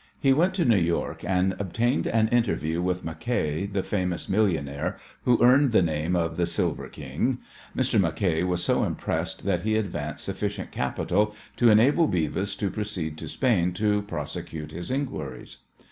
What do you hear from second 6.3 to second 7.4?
"The Silver King."